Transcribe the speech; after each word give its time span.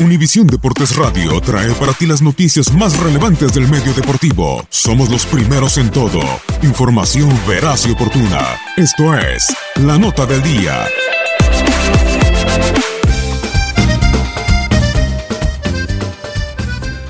Univisión 0.00 0.46
Deportes 0.46 0.96
Radio 0.96 1.38
trae 1.42 1.70
para 1.74 1.92
ti 1.92 2.06
las 2.06 2.22
noticias 2.22 2.72
más 2.72 2.98
relevantes 2.98 3.52
del 3.52 3.68
medio 3.68 3.92
deportivo. 3.92 4.66
Somos 4.70 5.10
los 5.10 5.26
primeros 5.26 5.76
en 5.76 5.90
todo. 5.90 6.20
Información 6.62 7.30
veraz 7.46 7.86
y 7.86 7.90
oportuna. 7.92 8.58
Esto 8.76 9.14
es 9.14 9.54
La 9.76 9.98
Nota 9.98 10.24
del 10.24 10.42
Día. 10.42 10.86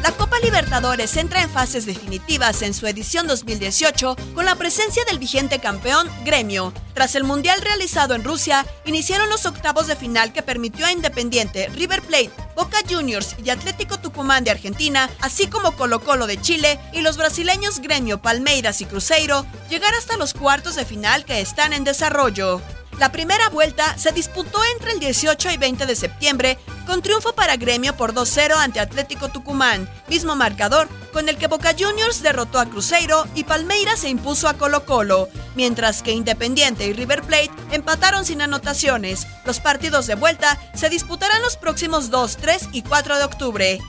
La 0.02 0.10
Copa 0.18 0.40
Libertadores 0.40 1.16
entra 1.16 1.42
en 1.42 1.50
fases 1.50 1.86
definitivas 1.86 2.62
en 2.62 2.74
su 2.74 2.88
edición 2.88 3.28
2018 3.28 4.16
con 4.34 4.44
la 4.44 4.56
presencia 4.56 5.04
del 5.04 5.20
vigente 5.20 5.60
campeón 5.60 6.08
Gremio. 6.24 6.72
Tras 6.94 7.14
el 7.14 7.24
Mundial 7.24 7.60
realizado 7.62 8.14
en 8.14 8.24
Rusia, 8.24 8.66
iniciaron 8.84 9.30
los 9.30 9.46
octavos 9.46 9.86
de 9.86 9.96
final 9.96 10.32
que 10.32 10.42
permitió 10.42 10.84
a 10.84 10.92
Independiente, 10.92 11.68
River 11.68 12.02
Plate, 12.02 12.32
Boca 12.54 12.78
Juniors 12.88 13.36
y 13.44 13.50
Atlético 13.50 13.98
Tucumán 13.98 14.44
de 14.44 14.50
Argentina, 14.50 15.10
así 15.20 15.46
como 15.46 15.72
Colo 15.72 16.00
Colo 16.00 16.26
de 16.26 16.40
Chile 16.40 16.78
y 16.92 17.00
los 17.00 17.16
brasileños 17.16 17.80
Gremio, 17.80 18.20
Palmeiras 18.20 18.80
y 18.80 18.86
Cruzeiro, 18.86 19.46
llegar 19.68 19.94
hasta 19.94 20.16
los 20.16 20.34
cuartos 20.34 20.76
de 20.76 20.84
final 20.84 21.24
que 21.24 21.40
están 21.40 21.72
en 21.72 21.84
desarrollo. 21.84 22.60
La 22.98 23.10
primera 23.10 23.48
vuelta 23.48 23.96
se 23.96 24.12
disputó 24.12 24.60
entre 24.74 24.92
el 24.92 25.00
18 25.00 25.50
y 25.50 25.56
20 25.56 25.86
de 25.86 25.96
septiembre 25.96 26.58
con 26.86 27.02
triunfo 27.02 27.34
para 27.34 27.56
Gremio 27.56 27.96
por 27.96 28.14
2-0 28.14 28.54
ante 28.56 28.80
Atlético 28.80 29.28
Tucumán, 29.28 29.88
mismo 30.08 30.36
marcador 30.36 30.88
con 31.12 31.28
el 31.28 31.36
que 31.36 31.46
Boca 31.46 31.74
Juniors 31.78 32.22
derrotó 32.22 32.58
a 32.58 32.66
Cruzeiro 32.66 33.26
y 33.34 33.44
Palmeiras 33.44 34.00
se 34.00 34.08
impuso 34.08 34.48
a 34.48 34.54
Colo 34.54 34.84
Colo, 34.84 35.28
mientras 35.54 36.02
que 36.02 36.12
Independiente 36.12 36.86
y 36.86 36.92
River 36.92 37.22
Plate 37.22 37.50
empataron 37.70 38.24
sin 38.24 38.42
anotaciones. 38.42 39.26
Los 39.44 39.60
partidos 39.60 40.06
de 40.06 40.14
vuelta 40.14 40.58
se 40.74 40.88
disputarán 40.88 41.42
los 41.42 41.56
próximos 41.56 42.10
2, 42.10 42.36
3 42.38 42.68
y 42.72 42.82
4 42.82 43.18
de 43.18 43.24
octubre. 43.24 43.80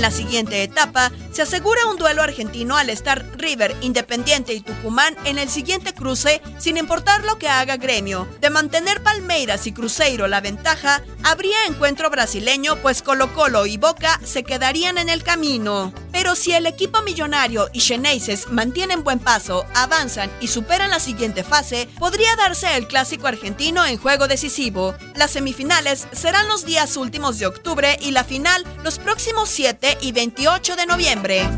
En 0.00 0.04
la 0.04 0.10
siguiente 0.10 0.62
etapa, 0.62 1.12
se 1.30 1.42
asegura 1.42 1.84
un 1.84 1.98
duelo 1.98 2.22
argentino 2.22 2.78
al 2.78 2.88
estar 2.88 3.22
River, 3.36 3.76
Independiente 3.82 4.54
y 4.54 4.62
Tucumán 4.62 5.14
en 5.26 5.38
el 5.38 5.50
siguiente 5.50 5.92
cruce, 5.92 6.40
sin 6.56 6.78
importar 6.78 7.22
lo 7.26 7.36
que 7.36 7.50
haga 7.50 7.76
Gremio. 7.76 8.26
De 8.40 8.48
mantener 8.48 9.02
Palmeiras 9.02 9.66
y 9.66 9.72
Cruzeiro 9.72 10.26
la 10.26 10.40
ventaja, 10.40 11.02
habría 11.22 11.66
encuentro 11.68 12.08
brasileño, 12.08 12.76
pues 12.76 13.02
Colo 13.02 13.34
Colo 13.34 13.66
y 13.66 13.76
Boca 13.76 14.18
se 14.24 14.42
quedarían 14.42 14.96
en 14.96 15.10
el 15.10 15.22
camino. 15.22 15.92
Pero 16.12 16.34
si 16.34 16.52
el 16.52 16.66
equipo 16.66 17.02
millonario 17.02 17.68
y 17.72 17.80
Xeneises 17.80 18.48
mantienen 18.50 19.04
buen 19.04 19.18
paso, 19.18 19.64
avanzan 19.74 20.30
y 20.40 20.48
superan 20.48 20.90
la 20.90 21.00
siguiente 21.00 21.44
fase, 21.44 21.88
podría 21.98 22.34
darse 22.36 22.76
el 22.76 22.86
clásico 22.86 23.26
argentino 23.26 23.84
en 23.86 23.98
juego 23.98 24.28
decisivo. 24.28 24.94
Las 25.14 25.32
semifinales 25.32 26.06
serán 26.12 26.48
los 26.48 26.64
días 26.64 26.96
últimos 26.96 27.38
de 27.38 27.46
octubre 27.46 27.98
y 28.00 28.10
la 28.10 28.24
final 28.24 28.64
los 28.82 28.98
próximos 28.98 29.48
7 29.48 29.98
y 30.00 30.12
28 30.12 30.76
de 30.76 30.86
noviembre. 30.86 31.48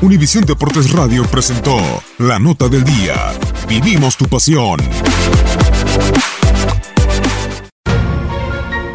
Univisión 0.00 0.44
Deportes 0.44 0.90
Radio 0.92 1.24
presentó 1.24 1.78
La 2.18 2.38
Nota 2.38 2.68
del 2.68 2.84
Día. 2.84 3.32
Vivimos 3.66 4.16
tu 4.16 4.26
pasión. 4.26 4.78